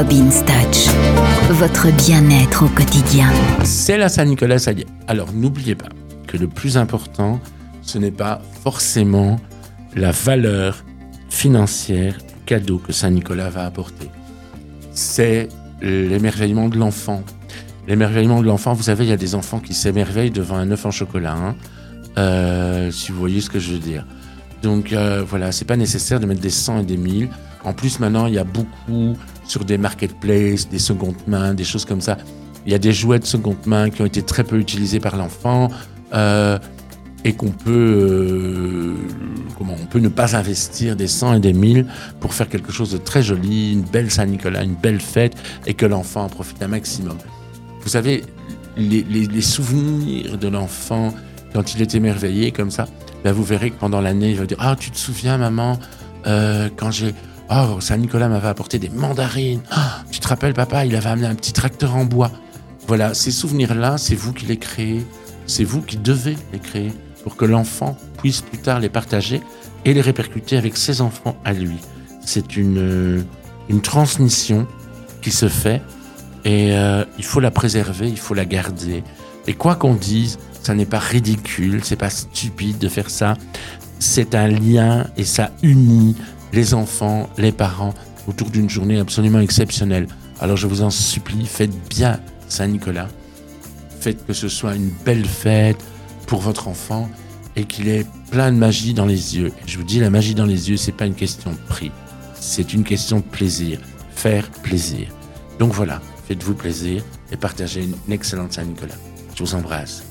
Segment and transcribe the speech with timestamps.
[0.00, 0.88] Robin Touch,
[1.50, 3.28] votre bien-être au quotidien.
[3.64, 4.86] C'est la Saint-Nicolas, ça y est.
[5.06, 5.90] Alors n'oubliez pas
[6.26, 7.38] que le plus important,
[7.82, 9.38] ce n'est pas forcément
[9.94, 10.86] la valeur
[11.28, 14.08] financière du cadeau que Saint-Nicolas va apporter.
[14.92, 15.50] C'est
[15.82, 17.22] l'émerveillement de l'enfant.
[17.86, 20.86] L'émerveillement de l'enfant, vous savez, il y a des enfants qui s'émerveillent devant un œuf
[20.86, 21.56] en chocolat, hein.
[22.16, 24.06] euh, si vous voyez ce que je veux dire.
[24.62, 27.28] Donc euh, voilà, c'est pas nécessaire de mettre des 100 et des 1000.
[27.64, 29.14] En plus, maintenant, il y a beaucoup
[29.50, 32.16] sur des marketplaces, des secondes mains, des choses comme ça.
[32.66, 35.16] Il y a des jouets de seconde main qui ont été très peu utilisés par
[35.16, 35.70] l'enfant
[36.14, 36.56] euh,
[37.24, 38.94] et qu'on peut, euh,
[39.58, 41.86] comment, on peut ne pas investir des 100 et des 1000
[42.20, 45.34] pour faire quelque chose de très joli, une belle Saint-Nicolas, une belle fête
[45.66, 47.18] et que l'enfant en profite un maximum.
[47.82, 48.22] Vous savez,
[48.76, 51.12] les, souvenirs de l'enfant
[51.52, 52.86] quand il est émerveillé comme ça,
[53.24, 55.78] ben vous verrez que pendant l'année, il va dire Ah, tu te souviens, maman,
[56.28, 57.14] euh, quand j'ai.
[57.52, 59.60] Oh, Saint-Nicolas m'avait apporté des mandarines.
[59.72, 62.30] Ah, tu te rappelles, papa, il avait amené un petit tracteur en bois.
[62.86, 65.04] Voilà, ces souvenirs-là, c'est vous qui les créez.
[65.46, 66.92] C'est vous qui devez les créer
[67.24, 69.40] pour que l'enfant puisse plus tard les partager
[69.84, 71.78] et les répercuter avec ses enfants à lui.
[72.24, 73.24] C'est une,
[73.68, 74.68] une transmission
[75.20, 75.82] qui se fait
[76.44, 79.02] et euh, il faut la préserver, il faut la garder.
[79.48, 83.34] Et quoi qu'on dise, ça n'est pas ridicule, c'est pas stupide de faire ça.
[83.98, 86.14] C'est un lien et ça unit
[86.52, 87.94] les enfants, les parents
[88.26, 90.06] autour d'une journée absolument exceptionnelle.
[90.40, 93.08] Alors je vous en supplie, faites bien Saint-Nicolas.
[94.00, 95.82] Faites que ce soit une belle fête
[96.26, 97.08] pour votre enfant
[97.56, 99.52] et qu'il ait plein de magie dans les yeux.
[99.66, 101.90] je vous dis, la magie dans les yeux, c'est pas une question de prix,
[102.34, 103.80] c'est une question de plaisir.
[104.14, 105.08] Faire plaisir.
[105.58, 108.96] Donc voilà, faites-vous plaisir et partagez une excellente Saint-Nicolas.
[109.34, 110.09] Je vous embrasse.